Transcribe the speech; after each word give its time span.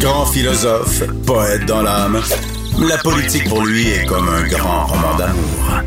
Grand 0.00 0.26
philosophe, 0.26 1.02
poète 1.26 1.64
dans 1.66 1.82
l'âme, 1.82 2.20
la 2.78 2.98
politique 2.98 3.48
pour 3.48 3.64
lui 3.64 3.88
est 3.88 4.04
comme 4.06 4.28
un 4.28 4.46
grand 4.46 4.86
roman 4.86 5.16
d'amour. 5.16 5.82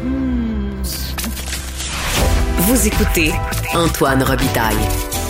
Vous 2.58 2.88
écoutez 2.88 3.32
Antoine 3.74 4.24
Robitaille, 4.24 4.76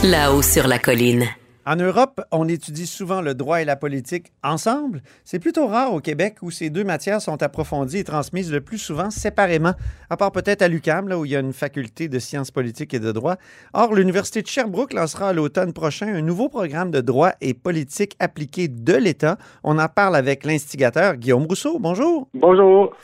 là-haut 0.03 0.41
sur 0.41 0.67
la 0.67 0.79
colline. 0.79 1.27
En 1.69 1.75
Europe, 1.75 2.21
on 2.31 2.47
étudie 2.47 2.87
souvent 2.87 3.21
le 3.21 3.35
droit 3.35 3.61
et 3.61 3.65
la 3.65 3.75
politique 3.75 4.31
ensemble. 4.43 5.03
C'est 5.23 5.37
plutôt 5.37 5.67
rare 5.67 5.93
au 5.93 5.99
Québec 5.99 6.37
où 6.41 6.49
ces 6.49 6.71
deux 6.71 6.83
matières 6.83 7.21
sont 7.21 7.43
approfondies 7.43 7.99
et 7.99 8.03
transmises 8.03 8.51
le 8.51 8.59
plus 8.59 8.79
souvent 8.79 9.11
séparément, 9.11 9.73
à 10.09 10.17
part 10.17 10.31
peut-être 10.31 10.63
à 10.63 10.67
l'UCAM, 10.67 11.07
là 11.07 11.19
où 11.19 11.25
il 11.25 11.31
y 11.31 11.35
a 11.35 11.39
une 11.39 11.53
faculté 11.53 12.07
de 12.07 12.17
sciences 12.17 12.49
politiques 12.49 12.95
et 12.95 12.99
de 12.99 13.11
droit. 13.11 13.35
Or, 13.75 13.93
l'Université 13.93 14.41
de 14.41 14.47
Sherbrooke 14.47 14.93
lancera 14.93 15.29
à 15.29 15.33
l'automne 15.33 15.71
prochain 15.71 16.07
un 16.07 16.23
nouveau 16.23 16.49
programme 16.49 16.89
de 16.89 17.01
droit 17.01 17.33
et 17.39 17.53
politique 17.53 18.15
appliqué 18.17 18.67
de 18.67 18.95
l'État. 18.95 19.37
On 19.63 19.77
en 19.77 19.89
parle 19.89 20.15
avec 20.15 20.45
l'instigateur 20.45 21.17
Guillaume 21.17 21.45
Rousseau. 21.45 21.77
Bonjour. 21.77 22.29
Bonjour 22.33 22.95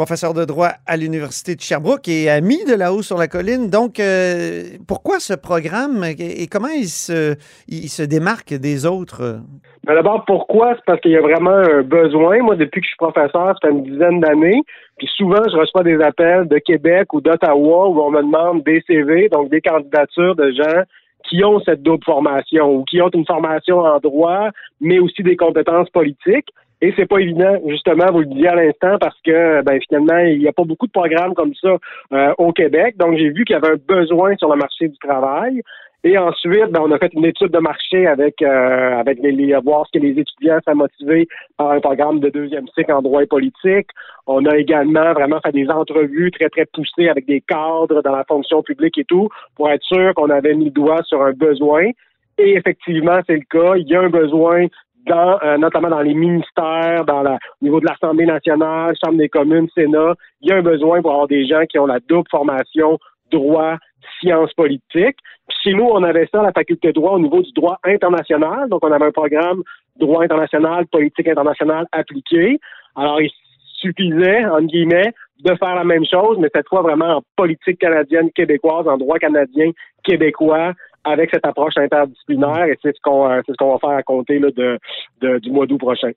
professeur 0.00 0.32
de 0.32 0.46
droit 0.46 0.70
à 0.86 0.96
l'Université 0.96 1.54
de 1.54 1.60
Sherbrooke 1.60 2.08
et 2.08 2.30
ami 2.30 2.64
de 2.64 2.74
là-haut 2.74 3.02
sur 3.02 3.18
la 3.18 3.28
colline. 3.28 3.68
Donc, 3.68 4.00
euh, 4.00 4.62
pourquoi 4.88 5.20
ce 5.20 5.34
programme 5.34 6.04
et 6.04 6.46
comment 6.50 6.72
il 6.72 6.88
se, 6.88 8.06
démarque 8.06 8.54
des 8.54 8.86
autres? 8.86 9.40
Ben, 9.84 9.94
d'abord, 9.94 10.24
pourquoi? 10.24 10.72
C'est 10.76 10.84
parce 10.86 11.00
qu'il 11.02 11.10
y 11.10 11.18
a 11.18 11.20
vraiment 11.20 11.50
un 11.50 11.82
besoin. 11.82 12.38
Moi, 12.38 12.56
depuis 12.56 12.80
que 12.80 12.86
je 12.86 12.92
suis 12.92 12.96
professeur, 12.96 13.54
fait 13.60 13.68
une 13.68 13.82
dizaine 13.82 14.20
d'années. 14.20 14.62
Puis 14.96 15.06
souvent, 15.18 15.42
je 15.52 15.58
reçois 15.58 15.82
des 15.82 16.00
appels 16.00 16.48
de 16.48 16.56
Québec 16.56 17.12
ou 17.12 17.20
d'Ottawa 17.20 17.90
où 17.90 18.00
on 18.00 18.10
me 18.10 18.22
demande 18.22 18.64
des 18.64 18.82
CV, 18.86 19.28
donc 19.28 19.50
des 19.50 19.60
candidatures 19.60 20.34
de 20.34 20.50
gens 20.52 20.82
qui 21.28 21.44
ont 21.44 21.60
cette 21.60 21.82
double 21.82 22.04
formation 22.04 22.74
ou 22.74 22.84
qui 22.84 23.02
ont 23.02 23.10
une 23.10 23.26
formation 23.26 23.80
en 23.80 23.98
droit, 23.98 24.48
mais 24.80 24.98
aussi 24.98 25.22
des 25.22 25.36
compétences 25.36 25.90
politiques. 25.90 26.48
Et 26.82 26.94
c'est 26.96 27.06
pas 27.06 27.18
évident, 27.18 27.56
justement, 27.66 28.06
vous 28.10 28.20
le 28.20 28.26
disiez 28.26 28.48
à 28.48 28.54
l'instant, 28.54 28.96
parce 28.98 29.18
que 29.22 29.62
ben, 29.62 29.78
finalement, 29.86 30.18
il 30.18 30.38
n'y 30.38 30.48
a 30.48 30.52
pas 30.52 30.64
beaucoup 30.64 30.86
de 30.86 30.92
programmes 30.92 31.34
comme 31.34 31.54
ça 31.54 31.76
euh, 32.12 32.32
au 32.38 32.52
Québec. 32.52 32.96
Donc, 32.96 33.18
j'ai 33.18 33.28
vu 33.28 33.44
qu'il 33.44 33.54
y 33.54 33.58
avait 33.58 33.74
un 33.74 33.80
besoin 33.86 34.34
sur 34.36 34.48
le 34.48 34.56
marché 34.56 34.88
du 34.88 34.96
travail. 34.98 35.62
Et 36.02 36.16
ensuite, 36.16 36.70
ben, 36.70 36.80
on 36.82 36.90
a 36.92 36.98
fait 36.98 37.12
une 37.12 37.26
étude 37.26 37.50
de 37.50 37.58
marché 37.58 38.06
avec 38.06 38.40
euh, 38.40 38.98
avec 38.98 39.18
les, 39.20 39.54
voir 39.62 39.86
ce 39.86 39.98
que 39.98 40.02
les 40.02 40.18
étudiants 40.18 40.58
sont 40.66 40.74
motivés 40.74 41.28
par 41.58 41.72
un 41.72 41.80
programme 41.80 42.20
de 42.20 42.30
deuxième 42.30 42.66
cycle 42.68 42.92
en 42.92 43.02
droit 43.02 43.22
et 43.22 43.26
politique. 43.26 43.88
On 44.26 44.46
a 44.46 44.56
également 44.56 45.12
vraiment 45.12 45.40
fait 45.44 45.52
des 45.52 45.68
entrevues 45.68 46.30
très 46.30 46.48
très 46.48 46.64
poussées 46.64 47.10
avec 47.10 47.26
des 47.26 47.42
cadres 47.42 48.00
dans 48.02 48.16
la 48.16 48.24
fonction 48.24 48.62
publique 48.62 48.96
et 48.96 49.04
tout 49.04 49.28
pour 49.56 49.70
être 49.70 49.82
sûr 49.82 50.14
qu'on 50.14 50.30
avait 50.30 50.54
mis 50.54 50.66
le 50.66 50.70
doigt 50.70 51.02
sur 51.02 51.22
un 51.22 51.32
besoin. 51.32 51.90
Et 52.38 52.56
effectivement, 52.56 53.20
c'est 53.26 53.36
le 53.36 53.44
cas. 53.50 53.76
Il 53.76 53.86
y 53.86 53.94
a 53.94 54.00
un 54.00 54.08
besoin 54.08 54.68
dans, 55.06 55.38
euh, 55.42 55.56
notamment 55.56 55.88
dans 55.88 56.00
les 56.00 56.14
ministères, 56.14 57.04
dans 57.04 57.22
la, 57.22 57.34
au 57.60 57.64
niveau 57.64 57.80
de 57.80 57.86
l'Assemblée 57.86 58.26
nationale, 58.26 58.94
Chambre 59.02 59.18
des 59.18 59.28
communes, 59.28 59.68
Sénat, 59.74 60.14
il 60.40 60.50
y 60.50 60.52
a 60.52 60.56
un 60.56 60.62
besoin 60.62 61.00
pour 61.00 61.12
avoir 61.12 61.28
des 61.28 61.46
gens 61.46 61.64
qui 61.68 61.78
ont 61.78 61.86
la 61.86 62.00
double 62.00 62.28
formation 62.30 62.98
droit, 63.30 63.76
sciences 64.20 64.52
politiques. 64.54 65.18
chez 65.62 65.72
nous, 65.72 65.84
on 65.84 66.02
avait 66.02 66.28
ça 66.32 66.40
à 66.40 66.44
la 66.44 66.52
faculté 66.52 66.88
de 66.88 66.92
droit 66.94 67.12
au 67.12 67.18
niveau 67.18 67.42
du 67.42 67.52
droit 67.52 67.78
international. 67.84 68.68
Donc, 68.68 68.84
on 68.84 68.92
avait 68.92 69.06
un 69.06 69.12
programme 69.12 69.62
droit 69.96 70.24
international, 70.24 70.86
politique 70.86 71.28
internationale 71.28 71.86
appliquée. 71.92 72.58
Alors, 72.96 73.20
il 73.20 73.30
suffisait, 73.80 74.44
en 74.46 74.62
guillemets, 74.62 75.12
de 75.44 75.54
faire 75.54 75.74
la 75.74 75.84
même 75.84 76.04
chose, 76.04 76.38
mais 76.38 76.48
cette 76.54 76.68
fois 76.68 76.82
vraiment 76.82 77.16
en 77.16 77.22
politique 77.36 77.78
canadienne 77.78 78.30
québécoise, 78.32 78.86
en 78.86 78.98
droit 78.98 79.18
canadien 79.18 79.70
québécois, 80.04 80.72
avec 81.04 81.30
cette 81.32 81.46
approche 81.46 81.74
interdisciplinaire 81.76 82.64
et 82.64 82.78
c'est 82.82 82.94
ce 82.94 83.00
qu'on 83.02 83.30
euh, 83.30 83.40
ce 83.46 83.52
qu'on 83.54 83.72
va 83.72 83.78
faire 83.78 83.90
à 83.90 84.02
compter 84.02 84.38
là, 84.38 84.48
de, 84.50 85.38
du 85.38 85.50
mois 85.50 85.66
d'août 85.66 85.78
prochain. 85.78 86.10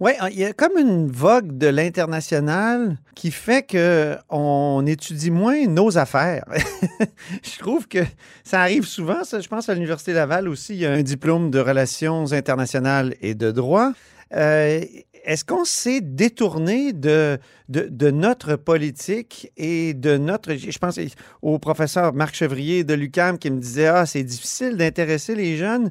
Oui, 0.00 0.12
il 0.30 0.38
y 0.38 0.44
a 0.44 0.52
comme 0.52 0.78
une 0.78 1.08
vogue 1.08 1.58
de 1.58 1.68
l'international 1.68 2.96
qui 3.14 3.30
fait 3.30 3.62
que 3.62 4.14
on 4.30 4.84
étudie 4.86 5.30
moins 5.30 5.66
nos 5.66 5.98
affaires. 5.98 6.44
je 7.42 7.58
trouve 7.58 7.88
que 7.88 8.00
ça 8.44 8.60
arrive 8.60 8.84
souvent. 8.84 9.24
Ça, 9.24 9.40
je 9.40 9.48
pense 9.48 9.68
à 9.68 9.74
l'Université 9.74 10.12
Laval 10.12 10.48
aussi, 10.48 10.74
il 10.74 10.80
y 10.80 10.86
a 10.86 10.92
un 10.92 11.02
diplôme 11.02 11.50
de 11.50 11.58
relations 11.58 12.32
internationales 12.32 13.14
et 13.20 13.34
de 13.34 13.50
droit. 13.50 13.92
Euh, 14.34 14.80
est-ce 15.24 15.44
qu'on 15.44 15.64
s'est 15.64 16.00
détourné 16.00 16.92
de, 16.92 17.38
de, 17.68 18.10
notre 18.10 18.56
politique 18.56 19.52
et 19.56 19.94
de 19.94 20.16
notre... 20.16 20.54
Je 20.54 20.78
pense 20.78 20.98
au 21.42 21.58
professeur 21.58 22.14
Marc 22.14 22.34
Chevrier 22.34 22.84
de 22.84 22.94
l'UCAM 22.94 23.38
qui 23.38 23.50
me 23.50 23.60
disait, 23.60 23.86
ah, 23.86 24.06
c'est 24.06 24.22
difficile 24.22 24.76
d'intéresser 24.76 25.34
les 25.34 25.56
jeunes 25.56 25.90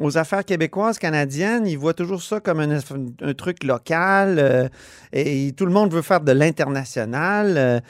aux 0.00 0.18
affaires 0.18 0.44
québécoises, 0.44 0.98
canadiennes. 0.98 1.66
Ils 1.66 1.78
voient 1.78 1.94
toujours 1.94 2.22
ça 2.22 2.40
comme 2.40 2.60
un, 2.60 3.34
truc 3.34 3.64
local 3.64 4.38
euh, 4.38 4.68
et 5.12 5.52
tout 5.56 5.66
le 5.66 5.72
monde 5.72 5.92
veut 5.92 6.02
faire 6.02 6.20
de 6.20 6.32
l'international. 6.32 7.54
Euh, 7.56 7.80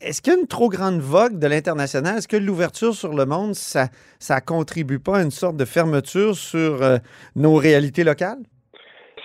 est-ce 0.00 0.22
qu'il 0.22 0.32
y 0.32 0.36
a 0.36 0.38
une 0.38 0.46
trop 0.46 0.68
grande 0.68 1.00
vogue 1.00 1.38
de 1.38 1.46
l'international? 1.46 2.18
Est-ce 2.18 2.28
que 2.28 2.36
l'ouverture 2.36 2.94
sur 2.94 3.14
le 3.14 3.26
monde, 3.26 3.54
ça 3.54 3.88
ne 4.30 4.40
contribue 4.40 4.98
pas 4.98 5.18
à 5.18 5.22
une 5.22 5.30
sorte 5.30 5.56
de 5.56 5.64
fermeture 5.64 6.36
sur 6.36 6.82
euh, 6.82 6.98
nos 7.34 7.54
réalités 7.56 8.04
locales? 8.04 8.38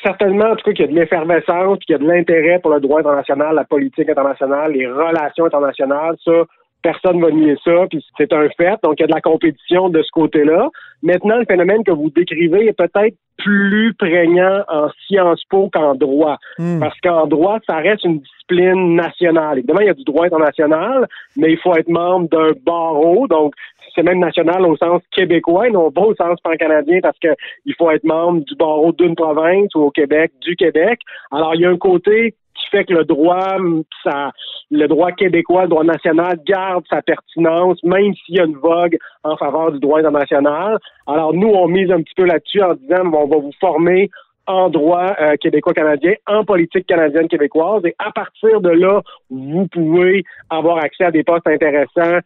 Certainement, 0.03 0.51
en 0.51 0.56
tout 0.56 0.66
cas, 0.66 0.73
qu'il 0.73 0.85
y 0.85 0.89
a 0.89 0.91
de 0.91 1.00
l'effervescence, 1.00 1.79
qu'il 1.79 1.94
y 1.94 1.95
a 1.95 2.00
de 2.00 2.07
l'intérêt 2.07 2.59
pour 2.59 2.72
le 2.72 2.79
droit 2.79 3.00
international, 3.00 3.56
la 3.56 3.63
politique 3.63 4.09
internationale, 4.09 4.72
les 4.72 4.88
relations 4.88 5.45
internationales. 5.45 6.16
Ça, 6.23 6.45
personne 6.81 7.18
ne 7.18 7.25
va 7.25 7.31
nier 7.31 7.56
ça, 7.64 7.86
puis 7.90 8.03
c'est 8.18 8.34
un 8.34 8.47
fait. 8.58 8.78
Donc, 8.84 8.96
il 8.97 9.02
y 9.02 9.03
a 9.03 9.08
de 9.08 9.14
la 9.14 9.22
compétition 9.22 9.90
de 9.90 10.02
ce 10.02 10.12
côté-là. 10.12 10.69
Maintenant, 11.03 11.38
le 11.38 11.46
phénomène 11.46 11.84
que 11.84 11.92
vous 11.92 12.09
décrivez 12.09 12.68
est 12.68 12.78
peut-être 12.78 13.16
plus 13.38 13.94
prégnant 13.96 14.62
en 14.68 14.90
Sciences 15.06 15.44
Po 15.50 15.69
qu'en 15.74 15.96
droit. 15.96 16.38
Hmm. 16.58 16.80
Parce 16.80 17.00
qu'en 17.02 17.28
droit, 17.28 17.59
ça 17.68 17.78
reste 17.78 18.03
une 18.03 18.19
discipline 18.19 18.96
nationale. 18.96 19.59
Évidemment, 19.59 19.80
il 19.81 19.88
y 19.88 19.90
a 19.90 19.96
du 19.96 20.03
droit 20.03 20.25
international, 20.25 21.08
mais 21.36 21.52
il 21.52 21.58
faut 21.58 21.75
être 21.75 21.90
membre 21.90 22.30
d'un 22.30 22.52
barreau. 22.64 23.28
Donc, 23.28 23.53
c'est 23.96 24.03
même 24.03 24.19
national 24.19 24.66
au 24.66 24.78
sens 24.78 25.02
québécois 25.12 25.69
non 25.69 25.92
pas 25.92 26.02
au 26.02 26.16
sens 26.16 26.40
pan-canadien 26.42 27.00
parce 27.02 27.18
qu'il 27.19 27.75
faut 27.78 27.92
être 27.92 28.03
membre 28.03 28.46
du 28.46 28.56
barreau 28.56 28.92
d'une 28.94 29.16
province 29.16 29.74
ou 29.75 29.81
au 29.81 29.92
Québec, 29.92 30.31
du 30.42 30.56
Québec. 30.56 31.00
Alors, 31.31 31.56
il 31.56 31.62
y 31.62 31.66
a 31.66 31.69
un 31.69 31.78
côté 31.78 32.36
fait 32.72 32.86
que 32.86 32.94
le 32.94 33.06
droit, 33.06 33.58
ça, 34.04 34.32
le 34.72 34.88
droit 34.88 35.12
québécois, 35.12 35.64
le 35.64 35.70
droit 35.70 35.84
national 35.84 36.40
garde 36.46 36.84
sa 36.90 37.02
pertinence, 37.02 37.84
même 37.84 38.14
s'il 38.16 38.36
y 38.36 38.40
a 38.40 38.46
une 38.46 38.58
vogue 38.58 38.98
en 39.24 39.38
faveur 39.38 39.72
du 39.72 39.80
droit 39.80 40.00
international. 40.00 40.80
Alors 41.06 41.34
nous, 41.34 41.50
on 41.50 41.68
mise 41.68 41.92
un 41.92 42.02
petit 42.02 42.16
peu 42.16 42.26
là-dessus 42.26 42.62
en 42.62 42.74
disant, 42.76 43.06
on 43.06 43.28
va 43.28 43.38
vous 43.38 43.54
former 43.60 44.10
en 44.48 44.70
droit 44.70 45.16
euh, 45.22 45.36
québécois-canadien, 45.40 46.14
en 46.28 46.44
politique 46.44 46.88
canadienne-québécoise, 46.88 47.86
et 47.86 47.96
à 48.00 48.12
partir 48.12 48.60
de 48.62 48.70
là, 48.70 49.02
vous 49.30 49.68
pouvez 49.68 50.24
avoir 50.50 50.78
accès 50.78 51.06
à 51.06 51.12
des 51.12 51.24
postes 51.24 51.48
intéressants 51.48 52.20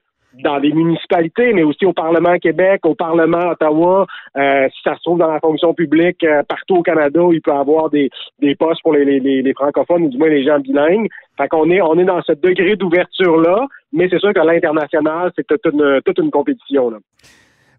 dans 0.44 0.60
des 0.60 0.72
municipalités, 0.72 1.54
mais 1.54 1.64
aussi 1.64 1.86
au 1.86 1.94
Parlement 1.94 2.38
Québec, 2.38 2.82
au 2.86 2.96
Parlement 2.96 3.52
Ottawa. 3.52 4.06
Euh, 4.38 4.68
si 4.70 4.82
ça 4.84 4.96
se 4.96 5.02
trouve 5.04 5.20
dans 5.20 5.32
la 5.32 5.40
fonction 5.40 5.74
publique 5.74 6.24
euh, 6.24 6.44
partout 6.44 6.78
au 6.78 6.84
Canada, 6.84 7.22
il 7.32 7.42
peut 7.42 7.52
y 7.52 7.56
avoir 7.56 7.90
des, 7.90 8.10
des 8.40 8.56
postes 8.56 8.82
pour 8.82 8.94
les, 8.94 9.06
les, 9.06 9.42
les, 9.42 9.54
francophones 9.54 10.04
ou 10.04 10.10
du 10.10 10.18
moins 10.18 10.30
les 10.30 10.44
gens 10.44 10.60
bilingues. 10.60 11.08
Fait 11.38 11.48
qu'on 11.48 11.70
est, 11.70 11.82
on 11.82 11.98
est 11.98 12.06
dans 12.06 12.22
ce 12.22 12.34
degré 12.34 12.76
d'ouverture-là, 12.76 13.68
mais 13.94 14.08
c'est 14.10 14.20
sûr 14.20 14.34
que 14.34 14.40
l'international, 14.40 15.32
c'est 15.36 15.48
toute 15.48 15.66
une, 15.74 16.02
toute 16.06 16.20
une 16.20 16.32
compétition. 16.32 16.90
Là. 16.90 16.98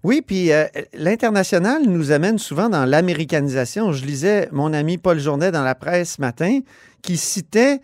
Oui, 0.02 0.22
puis 0.26 0.52
euh, 0.52 0.64
l'international 0.94 1.82
nous 1.86 2.12
amène 2.12 2.38
souvent 2.38 2.68
dans 2.68 2.84
l'américanisation. 2.84 3.92
Je 3.92 4.04
lisais 4.04 4.48
mon 4.52 4.72
ami 4.72 4.98
Paul 4.98 5.18
Journet 5.18 5.50
dans 5.50 5.64
la 5.64 5.74
presse 5.74 6.16
ce 6.16 6.20
matin 6.20 6.60
qui 7.02 7.16
citait 7.16 7.78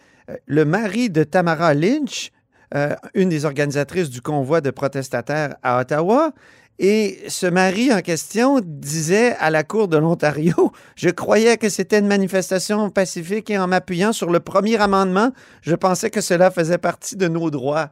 le 0.47 0.65
mari 0.65 1.11
de 1.11 1.25
Tamara 1.25 1.75
Lynch, 1.75 2.31
euh, 2.75 2.95
une 3.15 3.29
des 3.29 3.45
organisatrices 3.45 4.09
du 4.09 4.23
convoi 4.23 4.63
de 4.63 4.71
protestataires 4.71 5.57
à 5.63 5.81
Ottawa. 5.81 6.33
Et 6.79 7.19
ce 7.29 7.47
mari 7.47 7.93
en 7.93 8.01
question 8.01 8.61
disait 8.65 9.37
à 9.39 9.51
la 9.51 9.63
Cour 9.63 9.89
de 9.89 9.99
l'Ontario, 9.99 10.73
je 10.97 11.11
croyais 11.11 11.59
que 11.59 11.69
c'était 11.69 11.99
une 11.99 12.07
manifestation 12.07 12.89
pacifique 12.89 13.51
et 13.51 13.59
en 13.59 13.67
m'appuyant 13.67 14.15
sur 14.15 14.31
le 14.31 14.41
premier 14.41 14.81
amendement, 14.81 15.33
je 15.61 15.75
pensais 15.75 16.09
que 16.09 16.23
cela 16.23 16.51
faisait 16.51 16.79
partie 16.79 17.17
de 17.17 17.29
nos 17.29 17.51
droits. 17.51 17.91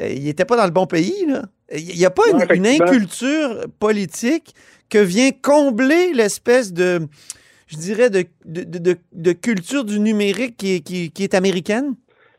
Euh, 0.00 0.08
il 0.08 0.24
n'était 0.24 0.44
pas 0.44 0.56
dans 0.56 0.66
le 0.66 0.72
bon 0.72 0.86
pays, 0.86 1.24
là. 1.26 1.42
Il 1.72 1.96
n'y 1.96 2.04
a 2.04 2.10
pas 2.10 2.22
une, 2.30 2.66
inculture 2.66 3.66
politique 3.78 4.54
que 4.88 4.98
vient 4.98 5.30
combler 5.30 6.12
l'espèce 6.12 6.72
de, 6.72 7.08
je 7.66 7.76
dirais, 7.76 8.10
de, 8.10 8.24
de, 8.44 9.32
culture 9.32 9.84
du 9.84 9.98
numérique 9.98 10.56
qui, 10.56 10.82
qui 10.82 11.22
est 11.24 11.34
américaine? 11.34 11.94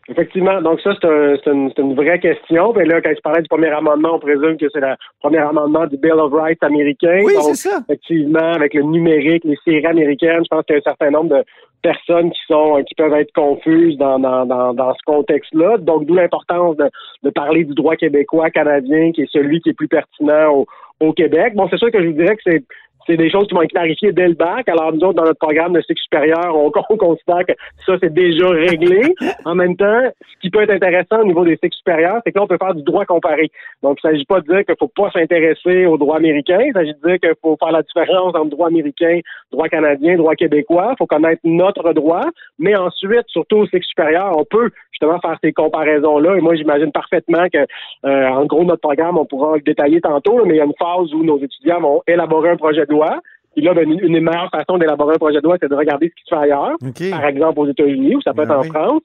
Effectivement. 0.09 0.61
Donc 0.61 0.79
ça, 0.81 0.93
c'est 1.01 1.07
un, 1.07 1.69
une, 1.77 1.95
vraie 1.95 2.19
question. 2.19 2.71
Mais 2.73 2.85
là, 2.85 3.01
quand 3.01 3.11
je 3.13 3.21
parlais 3.21 3.41
du 3.41 3.49
premier 3.49 3.67
amendement, 3.67 4.15
on 4.15 4.19
présume 4.19 4.57
que 4.57 4.67
c'est 4.71 4.79
le 4.79 4.95
premier 5.19 5.39
amendement 5.39 5.85
du 5.85 5.97
Bill 5.97 6.13
of 6.13 6.31
Rights 6.31 6.63
américain. 6.63 7.19
Oui, 7.23 7.33
c'est 7.41 7.69
ça. 7.69 7.79
Effectivement, 7.89 8.53
avec 8.53 8.73
le 8.73 8.83
numérique, 8.83 9.43
les 9.43 9.57
séries 9.65 9.85
américaines, 9.85 10.43
je 10.43 10.47
pense 10.49 10.63
qu'il 10.65 10.75
y 10.75 10.77
a 10.77 10.79
un 10.79 10.89
certain 10.91 11.11
nombre 11.11 11.37
de 11.37 11.43
personnes 11.81 12.31
qui 12.31 12.39
sont 12.47 12.81
qui 12.87 12.95
peuvent 12.95 13.13
être 13.13 13.33
confuses 13.33 13.97
dans, 13.97 14.17
dans, 14.17 14.45
dans, 14.45 14.93
ce 14.93 15.03
contexte-là. 15.05 15.77
Donc, 15.79 16.05
d'où 16.05 16.15
l'importance 16.15 16.77
de, 16.77 16.89
de 17.23 17.29
parler 17.29 17.65
du 17.65 17.73
droit 17.73 17.97
québécois, 17.97 18.49
canadien, 18.49 19.11
qui 19.11 19.23
est 19.23 19.31
celui 19.31 19.59
qui 19.59 19.69
est 19.69 19.73
plus 19.73 19.89
pertinent 19.89 20.53
au, 20.53 20.67
au 20.99 21.13
Québec. 21.13 21.53
Bon, 21.55 21.67
c'est 21.69 21.77
sûr 21.77 21.91
que 21.91 22.01
je 22.01 22.07
vous 22.07 22.13
dirais 22.13 22.35
que 22.35 22.41
c'est 22.45 22.63
c'est 23.07 23.17
des 23.17 23.31
choses 23.31 23.47
qui 23.47 23.55
vont 23.55 23.61
être 23.61 23.71
clarifiées 23.71 24.11
dès 24.11 24.27
le 24.27 24.33
bac. 24.33 24.67
Alors, 24.67 24.93
nous 24.93 24.99
autres, 24.99 25.13
dans 25.13 25.23
notre 25.23 25.39
programme 25.39 25.73
de 25.73 25.81
cycle 25.81 26.01
supérieur, 26.01 26.55
on, 26.55 26.71
on 26.89 26.97
considère 26.97 27.45
que 27.45 27.53
ça, 27.85 27.93
c'est 28.01 28.13
déjà 28.13 28.49
réglé. 28.49 29.15
en 29.45 29.55
même 29.55 29.75
temps, 29.75 30.01
ce 30.21 30.39
qui 30.41 30.49
peut 30.49 30.61
être 30.61 30.71
intéressant 30.71 31.21
au 31.21 31.25
niveau 31.25 31.45
des 31.45 31.57
cycles 31.63 31.77
supérieurs, 31.77 32.19
c'est 32.25 32.31
que 32.31 32.37
là, 32.37 32.43
on 32.43 32.47
peut 32.47 32.57
faire 32.59 32.75
du 32.75 32.83
droit 32.83 33.05
comparé. 33.05 33.49
Donc, 33.81 33.97
il 34.03 34.07
ne 34.07 34.11
s'agit 34.11 34.25
pas 34.25 34.41
de 34.41 34.47
dire 34.47 34.65
qu'il 34.65 34.75
faut 34.77 34.91
pas 34.95 35.09
s'intéresser 35.11 35.85
au 35.85 35.97
droit 35.97 36.17
américain. 36.17 36.59
Il 36.59 36.73
s'agit 36.73 36.93
de 36.93 37.07
dire 37.07 37.19
qu'il 37.19 37.33
faut 37.41 37.57
faire 37.57 37.71
la 37.71 37.81
différence 37.81 38.35
entre 38.35 38.49
droit 38.49 38.67
américain, 38.67 39.19
droit 39.51 39.69
canadien, 39.69 40.17
droit 40.17 40.35
québécois. 40.35 40.89
Il 40.91 40.97
faut 40.97 41.07
connaître 41.07 41.41
notre 41.45 41.93
droit. 41.93 42.25
Mais 42.59 42.75
ensuite, 42.75 43.25
surtout 43.27 43.57
au 43.57 43.67
cycle 43.67 43.85
supérieur, 43.85 44.37
on 44.37 44.43
peut 44.43 44.69
justement 44.91 45.19
faire 45.19 45.37
ces 45.43 45.53
comparaisons-là. 45.53 46.37
Et 46.37 46.41
moi, 46.41 46.55
j'imagine 46.55 46.91
parfaitement 46.91 47.47
que, 47.53 47.59
euh, 48.05 48.27
en 48.27 48.45
gros, 48.45 48.63
notre 48.63 48.81
programme, 48.81 49.17
on 49.17 49.25
pourra 49.25 49.55
le 49.55 49.61
détailler 49.61 50.01
tantôt, 50.01 50.43
mais 50.45 50.55
il 50.55 50.57
y 50.57 50.61
a 50.61 50.65
une 50.65 50.73
phase 50.77 51.13
où 51.13 51.23
nos 51.23 51.37
étudiants 51.37 51.79
vont 51.79 52.01
élaborer 52.07 52.49
un 52.49 52.57
projet 52.57 52.85
de 52.85 52.91
loi. 52.91 52.96
Puis 53.55 53.65
là, 53.65 53.73
ben, 53.73 53.89
une, 53.89 54.13
des 54.13 54.19
meilleures 54.19 54.51
façons 54.51 54.77
d'élaborer 54.77 55.15
un 55.15 55.17
projet 55.17 55.39
de 55.39 55.43
loi, 55.43 55.57
c'est 55.59 55.69
de 55.69 55.75
regarder 55.75 56.09
ce 56.09 56.15
qui 56.15 56.23
se 56.29 56.35
fait 56.35 56.41
ailleurs. 56.41 56.75
Par 57.11 57.25
exemple, 57.25 57.59
aux 57.59 57.67
États-Unis, 57.67 58.15
ou 58.15 58.21
ça 58.21 58.33
peut 58.33 58.45
Ben 58.45 58.51
être 58.51 58.59
en 58.59 58.61
oui. 58.61 58.69
France. 58.69 59.01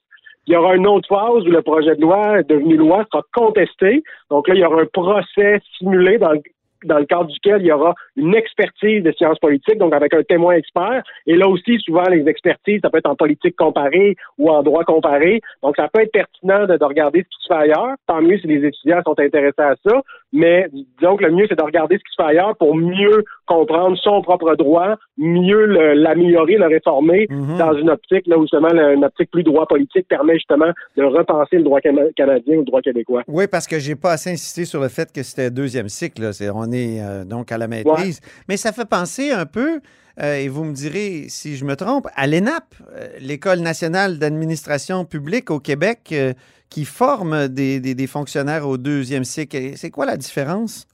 Il 0.47 0.53
y 0.53 0.57
aura 0.57 0.75
une 0.75 0.87
autre 0.87 1.09
phase 1.09 1.47
où 1.47 1.51
le 1.51 1.63
projet 1.63 1.95
de 1.95 2.03
loi 2.03 2.43
devenu 2.43 2.77
loi 2.77 3.05
sera 3.11 3.23
contesté. 3.33 4.03
Donc 4.29 4.49
là, 4.49 4.55
il 4.55 4.61
y 4.61 4.65
aura 4.65 4.83
un 4.83 4.87
procès 4.93 5.61
simulé 5.79 6.19
dans 6.19 6.33
le, 6.33 6.41
dans 6.85 6.99
le 6.99 7.07
cadre 7.07 7.27
duquel 7.27 7.63
il 7.63 7.69
y 7.69 7.73
aura 7.73 7.95
une 8.17 8.35
expertise 8.35 9.03
de 9.03 9.13
sciences 9.13 9.39
politiques, 9.39 9.79
donc 9.79 9.95
avec 9.95 10.13
un 10.15 10.23
témoin 10.23 10.55
expert. 10.55 11.03
Et 11.27 11.37
là 11.37 11.49
aussi, 11.49 11.79
souvent, 11.79 12.09
les 12.11 12.29
expertises, 12.29 12.81
ça 12.83 12.91
peut 12.91 12.99
être 12.99 13.09
en 13.09 13.15
politique 13.15 13.57
comparée 13.57 14.17
ou 14.37 14.51
en 14.51 14.63
droit 14.63 14.85
comparé. 14.85 15.41
Donc, 15.63 15.77
ça 15.77 15.89
peut 15.89 16.03
être 16.03 16.13
pertinent 16.13 16.67
de, 16.67 16.77
de 16.77 16.85
regarder 16.85 17.21
ce 17.21 17.29
qui 17.29 17.43
se 17.45 17.47
fait 17.47 17.61
ailleurs. 17.61 17.95
Tant 18.07 18.21
mieux 18.21 18.39
si 18.39 18.49
les 18.49 18.67
étudiants 18.67 19.01
sont 19.07 19.19
intéressés 19.19 19.63
à 19.63 19.77
ça. 19.87 20.03
Mais 20.33 20.67
disons 20.73 21.17
que 21.17 21.25
le 21.25 21.33
mieux, 21.33 21.47
c'est 21.49 21.59
de 21.59 21.63
regarder 21.63 21.97
ce 21.97 22.01
qui 22.01 22.11
se 22.17 22.23
fait 22.23 22.29
ailleurs 22.31 22.57
pour 22.57 22.75
mieux 22.75 23.23
comprendre 23.47 23.97
son 24.03 24.23
propre 24.23 24.55
droit, 24.57 24.97
mieux 25.19 25.67
l'améliorer, 25.95 26.55
le 26.57 26.67
réformer 26.67 27.27
Mhm. 27.29 27.59
dans 27.59 27.75
une 27.75 27.91
optique, 27.91 28.27
là 28.27 28.39
où 28.39 28.43
justement 28.43 28.71
une 28.73 29.05
optique 29.05 29.31
plus 29.31 29.43
droit 29.43 29.67
politique 29.67 30.09
permet 30.09 30.35
justement 30.35 30.71
de 30.97 31.03
repenser 31.05 31.57
le 31.57 31.65
droit 31.65 31.81
cana- 31.81 32.11
canadien 32.17 32.57
ou 32.57 32.61
le 32.61 32.65
droit 32.65 32.81
québécois. 32.81 33.23
Oui, 33.29 33.45
parce 33.47 33.67
que 33.67 33.79
j'ai 33.79 33.95
pas 33.95 34.13
assez 34.13 34.31
insisté 34.31 34.65
sur 34.65 34.81
le 34.81 34.89
fait 34.89 35.13
que 35.13 35.23
c'était 35.23 35.51
deuxième 35.51 35.89
cycle. 35.89 36.23
là. 36.23 36.31
On 36.55 36.73
est 36.73 37.03
euh, 37.03 37.25
donc 37.25 37.53
à 37.53 37.59
la 37.59 37.69
maîtrise. 37.69 38.21
Mais 38.49 38.57
ça 38.57 38.73
fait 38.73 38.89
penser 38.89 39.33
un 39.33 39.45
peu, 39.47 39.81
euh, 40.23 40.37
et 40.37 40.49
vous 40.49 40.65
me 40.65 40.73
direz 40.73 41.25
si 41.29 41.57
je 41.57 41.65
me 41.65 41.77
trompe, 41.77 42.07
à 42.15 42.27
l'ENAP, 42.27 42.65
euh, 42.97 43.09
l'École 43.21 43.61
nationale 43.61 44.19
d'administration 44.19 45.05
publique 45.05 45.51
au 45.51 45.59
Québec, 45.59 45.99
euh, 46.13 46.33
qui 46.73 46.85
forme 46.85 47.49
des, 47.49 47.81
des- 47.81 47.95
des 47.95 48.07
fonctionnaires 48.07 48.67
au 48.67 48.77
deuxième 48.79 49.25
cycle. 49.25 49.57
C'est 49.77 49.91
quoi 49.91 50.07
la 50.07 50.17
différence? 50.17 50.87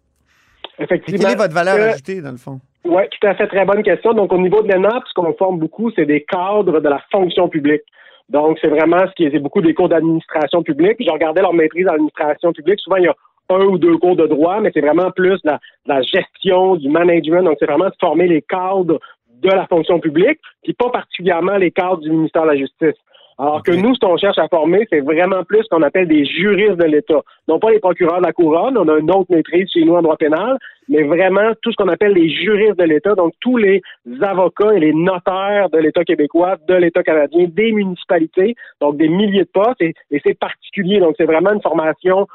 Et 0.79 0.85
Effectivement. 0.85 1.21
quelle 1.23 1.33
est 1.33 1.43
votre 1.45 1.55
valeur 1.55 1.77
Euh, 1.77 1.91
ajoutée, 1.93 2.21
dans 2.21 2.31
le 2.33 2.37
fond? 2.47 2.61
Oui, 2.85 3.03
tout 3.13 3.27
à 3.27 3.35
fait, 3.35 3.47
très 3.49 3.65
bonne 3.65 3.83
question. 3.83 4.13
Donc, 4.15 4.33
au 4.33 4.39
niveau 4.39 4.63
de 4.63 4.69
l'ENAP, 4.73 5.03
ce 5.09 5.15
qu'on 5.15 5.33
forme 5.35 5.59
beaucoup, 5.59 5.91
c'est 5.95 6.07
des 6.07 6.23
cadres 6.25 6.81
de 6.81 6.89
la 6.89 7.01
fonction 7.13 7.49
publique. 7.49 7.83
Donc, 8.29 8.59
c'est 8.61 8.69
vraiment 8.69 9.03
ce 9.09 9.13
qui 9.17 9.25
est 9.25 9.39
beaucoup 9.39 9.61
des 9.63 9.75
cours 9.75 9.89
d'administration 9.89 10.63
publique. 10.63 10.97
Je 11.01 11.11
regardais 11.11 11.43
leur 11.43 11.55
maîtrise 11.55 11.87
en 11.89 11.95
administration 11.95 12.53
publique. 12.53 12.81
Souvent, 12.81 12.97
il 12.97 13.05
y 13.05 13.09
a 13.09 13.17
un 13.51 13.65
ou 13.65 13.79
deux 13.79 13.97
cours 13.99 14.17
de 14.17 14.27
droit, 14.27 14.61
mais 14.61 14.71
c'est 14.75 14.81
vraiment 14.89 15.11
plus 15.11 15.39
la, 15.45 15.59
la 15.87 16.03
gestion, 16.03 16.77
du 16.77 16.89
management. 16.89 17.43
Donc, 17.43 17.57
c'est 17.59 17.67
vraiment 17.67 17.87
de 17.89 17.95
former 18.01 18.27
les 18.29 18.43
cadres 18.43 19.01
de 19.43 19.49
la 19.49 19.67
fonction 19.67 19.99
publique, 20.01 20.39
puis 20.63 20.73
pas 20.75 20.91
particulièrement 20.91 21.57
les 21.57 21.71
cadres 21.71 21.99
du 22.01 22.11
ministère 22.11 22.43
de 22.43 22.49
la 22.49 22.57
Justice. 22.57 22.99
Alors 23.41 23.63
que 23.63 23.71
nous, 23.71 23.95
ce 23.95 24.01
qu'on 24.01 24.17
cherche 24.17 24.39
à 24.39 24.49
former, 24.49 24.85
c'est 24.91 25.01
vraiment 25.01 25.45
plus 25.45 25.63
ce 25.63 25.69
qu'on 25.69 25.83
appelle 25.83 26.09
des 26.09 26.25
juristes 26.25 26.77
de 26.77 26.85
l'État. 26.85 27.21
Non 27.47 27.61
pas 27.61 27.71
les 27.71 27.79
procureurs 27.79 28.19
de 28.19 28.27
la 28.27 28.33
couronne, 28.33 28.77
on 28.77 28.89
a 28.89 28.99
une 28.99 29.11
autre 29.13 29.31
maîtrise 29.31 29.71
chez 29.73 29.85
nous 29.85 29.95
en 29.95 30.03
droit 30.03 30.17
pénal, 30.17 30.59
mais 30.89 31.05
vraiment 31.05 31.53
tout 31.63 31.71
ce 31.71 31.77
qu'on 31.77 31.89
appelle 31.89 32.15
les 32.15 32.31
juristes 32.31 32.79
de 32.79 32.85
l'État, 32.85 33.15
donc 33.15 33.35
tous 33.41 33.57
les 33.57 33.81
avocats 34.23 34.75
et 34.75 34.81
les 34.81 34.93
notaires 34.93 35.71
de 35.71 35.79
l'État 35.79 36.03
québécois, 36.03 36.57
de 36.69 36.75
l'État 36.75 37.05
canadien, 37.05 37.47
des 37.49 37.71
municipalités, 37.71 38.57
donc 38.81 38.97
des 38.97 39.09
milliers 39.09 39.45
de 39.45 39.51
postes, 39.53 39.81
et, 39.83 39.95
et 40.11 40.21
c'est 40.27 40.37
particulier. 40.37 40.99
Donc 40.99 41.15
c'est 41.17 41.27
vraiment 41.27 41.53
une 41.53 41.63
formation 41.63 42.27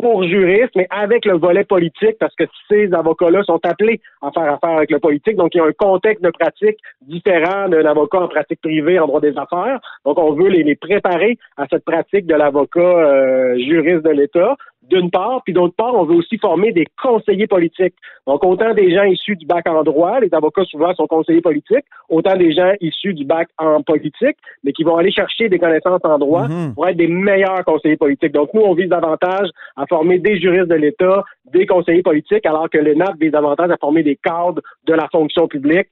pour 0.00 0.22
juristes, 0.24 0.74
mais 0.76 0.86
avec 0.90 1.24
le 1.24 1.36
volet 1.36 1.64
politique, 1.64 2.16
parce 2.20 2.34
que 2.36 2.44
ces 2.68 2.92
avocats-là 2.92 3.42
sont 3.42 3.60
appelés 3.64 4.00
à 4.22 4.30
faire 4.30 4.52
affaire 4.52 4.76
avec 4.76 4.90
le 4.90 4.98
politique. 4.98 5.36
Donc, 5.36 5.54
il 5.54 5.58
y 5.58 5.60
a 5.60 5.64
un 5.64 5.72
contexte 5.72 6.22
de 6.22 6.30
pratique 6.30 6.78
différent 7.02 7.68
d'un 7.68 7.84
avocat 7.84 8.20
en 8.20 8.28
pratique 8.28 8.60
privée 8.60 8.98
en 8.98 9.06
droit 9.06 9.20
des 9.20 9.36
affaires. 9.36 9.80
Donc, 10.04 10.18
on 10.18 10.32
veut 10.32 10.48
les, 10.48 10.62
les 10.62 10.76
préparer 10.76 11.38
à 11.56 11.66
cette 11.70 11.84
pratique 11.84 12.26
de 12.26 12.34
l'avocat 12.34 12.80
euh, 12.80 13.58
juriste 13.58 14.04
de 14.04 14.10
l'État, 14.10 14.56
d'une 14.88 15.10
part, 15.10 15.42
puis 15.44 15.52
d'autre 15.52 15.74
part, 15.76 15.94
on 15.94 16.04
veut 16.04 16.16
aussi 16.16 16.38
former 16.38 16.72
des 16.72 16.86
conseillers 17.02 17.46
politiques. 17.46 17.94
Donc, 18.26 18.44
autant 18.44 18.72
des 18.74 18.94
gens 18.94 19.04
issus 19.04 19.36
du 19.36 19.46
bac 19.46 19.68
en 19.68 19.82
droit, 19.82 20.20
les 20.20 20.32
avocats 20.32 20.64
souvent 20.64 20.94
sont 20.94 21.06
conseillers 21.06 21.40
politiques, 21.40 21.84
autant 22.08 22.36
des 22.36 22.52
gens 22.52 22.72
issus 22.80 23.14
du 23.14 23.24
bac 23.24 23.48
en 23.58 23.82
politique, 23.82 24.36
mais 24.64 24.72
qui 24.72 24.84
vont 24.84 24.96
aller 24.96 25.12
chercher 25.12 25.48
des 25.48 25.58
connaissances 25.58 26.00
en 26.04 26.18
droit 26.18 26.48
Mhm. 26.48 26.74
pour 26.74 26.88
être 26.88 26.96
des 26.96 27.06
meilleurs 27.08 27.64
conseillers 27.64 27.96
politiques. 27.96 28.32
Donc, 28.32 28.52
nous, 28.54 28.62
on 28.62 28.74
vise 28.74 28.88
davantage 28.88 29.48
à 29.76 29.86
former 29.86 30.18
des 30.18 30.38
juristes 30.40 30.68
de 30.68 30.74
l'État, 30.74 31.24
des 31.52 31.66
conseillers 31.66 32.02
politiques, 32.02 32.46
alors 32.46 32.68
que 32.70 32.78
l'ENAP 32.78 33.16
vise 33.20 33.32
davantage 33.32 33.70
à 33.70 33.76
former 33.76 34.02
des 34.02 34.16
cadres 34.16 34.62
de 34.86 34.94
la 34.94 35.08
fonction 35.08 35.46
publique, 35.48 35.88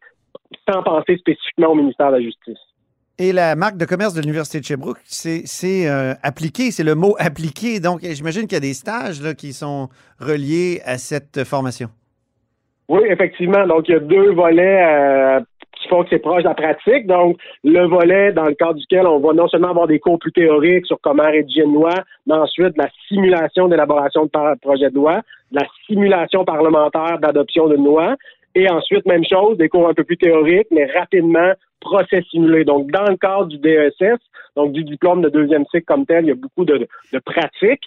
sans 0.68 0.82
penser 0.82 1.16
spécifiquement 1.16 1.68
au 1.68 1.74
ministère 1.74 2.08
de 2.08 2.16
la 2.16 2.20
Justice. 2.22 2.58
Et 3.18 3.32
la 3.32 3.56
marque 3.56 3.78
de 3.78 3.86
commerce 3.86 4.12
de 4.12 4.20
l'Université 4.20 4.60
de 4.60 4.64
Sherbrooke, 4.64 4.98
c'est 5.04 5.88
euh, 5.88 6.12
appliqué, 6.22 6.70
c'est 6.70 6.84
le 6.84 6.94
mot 6.94 7.16
appliqué. 7.18 7.80
Donc, 7.80 8.00
j'imagine 8.02 8.42
qu'il 8.42 8.52
y 8.52 8.56
a 8.56 8.60
des 8.60 8.74
stages 8.74 9.22
qui 9.36 9.54
sont 9.54 9.88
reliés 10.20 10.82
à 10.84 10.98
cette 10.98 11.44
formation. 11.44 11.88
Oui, 12.88 13.00
effectivement. 13.08 13.66
Donc, 13.66 13.88
il 13.88 13.92
y 13.92 13.94
a 13.96 14.00
deux 14.00 14.32
volets 14.32 14.84
euh, 14.84 15.40
qui 15.80 15.88
font 15.88 16.02
que 16.02 16.10
c'est 16.10 16.18
proche 16.18 16.42
de 16.42 16.48
la 16.48 16.54
pratique. 16.54 17.06
Donc, 17.06 17.38
le 17.64 17.86
volet 17.86 18.32
dans 18.32 18.44
le 18.44 18.54
cadre 18.54 18.74
duquel 18.74 19.06
on 19.06 19.18
va 19.18 19.32
non 19.32 19.48
seulement 19.48 19.70
avoir 19.70 19.86
des 19.86 19.98
cours 19.98 20.18
plus 20.18 20.32
théoriques 20.32 20.86
sur 20.86 21.00
comment 21.00 21.24
rédiger 21.24 21.62
une 21.62 21.72
loi, 21.72 21.94
mais 22.26 22.34
ensuite 22.34 22.76
la 22.76 22.88
simulation 23.08 23.68
d'élaboration 23.68 24.24
de 24.26 24.58
projet 24.60 24.90
de 24.90 24.94
loi, 24.94 25.22
la 25.52 25.62
simulation 25.86 26.44
parlementaire 26.44 27.18
d'adoption 27.20 27.68
d'une 27.68 27.84
loi, 27.84 28.16
et 28.56 28.70
ensuite, 28.70 29.04
même 29.04 29.24
chose, 29.24 29.58
des 29.58 29.68
cours 29.68 29.86
un 29.86 29.92
peu 29.92 30.02
plus 30.02 30.16
théoriques, 30.16 30.68
mais 30.70 30.86
rapidement, 30.86 31.52
procès 31.78 32.22
simulé. 32.30 32.64
Donc, 32.64 32.90
dans 32.90 33.04
le 33.04 33.16
cadre 33.18 33.44
du 33.44 33.58
DESS, 33.58 34.18
donc 34.56 34.72
du 34.72 34.82
diplôme 34.82 35.20
de 35.20 35.28
deuxième 35.28 35.66
cycle 35.66 35.84
comme 35.84 36.06
tel, 36.06 36.24
il 36.24 36.28
y 36.28 36.32
a 36.32 36.36
beaucoup 36.36 36.64
de, 36.64 36.88
de 37.12 37.18
pratiques. 37.18 37.84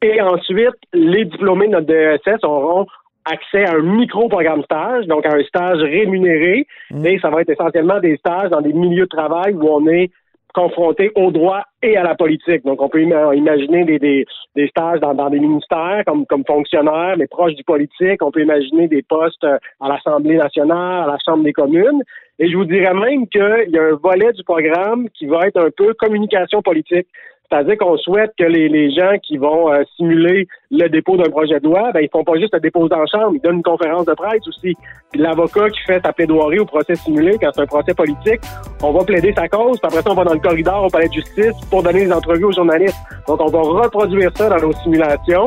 Et 0.00 0.18
ensuite, 0.22 0.76
les 0.94 1.26
diplômés 1.26 1.66
de 1.66 1.72
notre 1.72 1.86
DESS 1.86 2.42
auront 2.42 2.86
accès 3.26 3.66
à 3.66 3.74
un 3.74 3.82
micro-programme 3.82 4.62
stage, 4.62 5.06
donc 5.08 5.26
à 5.26 5.34
un 5.34 5.42
stage 5.42 5.82
rémunéré. 5.82 6.66
Mm. 6.90 7.04
Et 7.04 7.18
ça 7.18 7.28
va 7.28 7.42
être 7.42 7.50
essentiellement 7.50 8.00
des 8.00 8.16
stages 8.16 8.48
dans 8.48 8.62
des 8.62 8.72
milieux 8.72 9.04
de 9.04 9.14
travail 9.14 9.52
où 9.52 9.68
on 9.68 9.86
est 9.88 10.10
confronté 10.54 11.10
au 11.14 11.30
droit 11.30 11.62
et 11.82 11.96
à 11.96 12.02
la 12.02 12.14
politique. 12.14 12.64
Donc, 12.64 12.80
on 12.82 12.88
peut 12.88 13.00
ima- 13.00 13.34
imaginer 13.34 13.84
des, 13.84 13.98
des, 13.98 14.26
des 14.56 14.68
stages 14.68 15.00
dans, 15.00 15.14
dans 15.14 15.30
des 15.30 15.40
ministères 15.40 16.02
comme, 16.06 16.26
comme 16.26 16.44
fonctionnaire, 16.44 17.14
mais 17.18 17.26
proches 17.26 17.54
du 17.54 17.64
politique. 17.64 18.22
On 18.22 18.30
peut 18.30 18.42
imaginer 18.42 18.88
des 18.88 19.02
postes 19.02 19.44
euh, 19.44 19.58
à 19.80 19.88
l'Assemblée 19.88 20.36
nationale, 20.36 21.04
à 21.04 21.06
la 21.06 21.18
Chambre 21.24 21.44
des 21.44 21.52
communes. 21.52 22.02
Et 22.38 22.48
je 22.50 22.56
vous 22.56 22.64
dirais 22.64 22.94
même 22.94 23.26
qu'il 23.28 23.70
y 23.70 23.78
a 23.78 23.82
un 23.82 23.98
volet 24.02 24.32
du 24.32 24.44
programme 24.44 25.08
qui 25.10 25.26
va 25.26 25.46
être 25.46 25.60
un 25.60 25.70
peu 25.76 25.92
communication 25.94 26.62
politique. 26.62 27.08
C'est-à-dire 27.50 27.78
qu'on 27.78 27.96
souhaite 27.96 28.32
que 28.38 28.44
les, 28.44 28.68
les 28.68 28.90
gens 28.90 29.16
qui 29.22 29.38
vont 29.38 29.72
euh, 29.72 29.82
simuler 29.96 30.46
le 30.70 30.86
dépôt 30.88 31.16
d'un 31.16 31.30
projet 31.30 31.58
de 31.60 31.64
loi, 31.64 31.90
ben, 31.94 32.00
ils 32.00 32.10
font 32.10 32.22
pas 32.22 32.38
juste 32.38 32.52
le 32.52 32.60
déposer 32.60 32.94
en 32.94 33.06
chambre, 33.06 33.32
ils 33.34 33.40
donnent 33.40 33.56
une 33.56 33.62
conférence 33.62 34.04
de 34.04 34.12
presse 34.12 34.46
aussi. 34.46 34.76
L'avocat 35.14 35.70
qui 35.70 35.80
fait 35.86 36.00
sa 36.04 36.12
plaidoirie 36.12 36.58
au 36.58 36.66
procès 36.66 36.94
simulé, 36.94 37.38
quand 37.40 37.48
c'est 37.54 37.62
un 37.62 37.66
procès 37.66 37.94
politique, 37.94 38.40
on 38.82 38.92
va 38.92 39.02
plaider 39.02 39.32
sa 39.34 39.48
cause, 39.48 39.78
puis 39.80 39.86
après 39.86 40.02
ça, 40.02 40.10
on 40.10 40.14
va 40.14 40.24
dans 40.24 40.34
le 40.34 40.40
corridor 40.40 40.84
au 40.84 40.88
palais 40.88 41.08
de 41.08 41.14
justice 41.14 41.54
pour 41.70 41.82
donner 41.82 42.04
des 42.04 42.12
entrevues 42.12 42.44
aux 42.44 42.52
journalistes. 42.52 42.98
Donc, 43.26 43.40
on 43.40 43.46
va 43.46 43.60
reproduire 43.60 44.30
ça 44.36 44.50
dans 44.50 44.66
nos 44.66 44.72
simulations, 44.72 45.46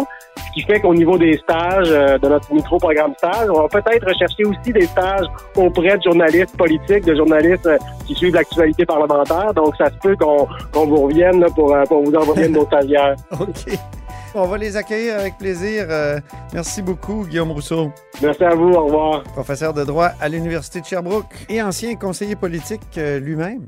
ce 0.52 0.60
qui 0.60 0.68
fait 0.68 0.82
qu'au 0.82 0.94
niveau 0.94 1.18
des 1.18 1.38
stages 1.38 1.90
euh, 1.90 2.18
de 2.18 2.28
notre 2.28 2.54
micro-programme 2.54 3.14
stage, 3.18 3.50
on 3.50 3.62
va 3.62 3.68
peut-être 3.68 4.06
rechercher 4.06 4.44
aussi 4.46 4.74
des 4.74 4.86
stages 4.86 5.26
auprès 5.56 5.98
de 5.98 6.04
journalistes 6.04 6.56
politiques, 6.58 7.06
de 7.06 7.16
journalistes 7.16 7.66
euh, 7.66 7.78
qui 8.06 8.16
suivent 8.16 8.36
l'actualité 8.36 8.86
parlementaire. 8.86 9.54
Donc, 9.54 9.76
ça 9.78 9.86
se 9.86 9.98
peut 10.02 10.16
qu'on 10.16 10.48
qu'on 10.74 10.86
vous 10.88 11.04
revienne 11.04 11.40
là, 11.40 11.48
pour, 11.56 11.74
euh, 11.74 11.84
pour 11.86 12.04
vous 12.04 12.14
envoyer 12.14 12.48
de 12.48 12.54
nos 12.54 12.66
stagiaires. 12.66 13.16
OK. 13.40 13.78
On 14.34 14.46
va 14.46 14.58
les 14.58 14.78
accueillir 14.78 15.20
avec 15.20 15.38
plaisir. 15.38 15.88
Euh, 15.90 16.20
merci 16.54 16.82
beaucoup, 16.82 17.26
Guillaume 17.28 17.52
Rousseau, 17.52 17.92
Merci 18.22 18.44
à 18.44 18.56
vous. 18.56 18.72
Au 18.72 18.86
revoir. 18.86 19.24
professeur 19.24 19.74
de 19.74 19.84
droit 19.84 20.12
à 20.22 20.30
l'Université 20.30 20.80
de 20.80 20.86
Sherbrooke 20.86 21.46
et 21.50 21.62
ancien 21.62 21.96
conseiller 21.96 22.38
politique 22.38 22.98
euh, 22.98 23.20
lui-même. 23.20 23.68